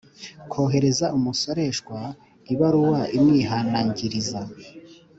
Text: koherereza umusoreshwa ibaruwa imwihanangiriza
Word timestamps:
koherereza 0.51 1.05
umusoreshwa 1.17 1.97
ibaruwa 2.53 3.01
imwihanangiriza 3.17 4.41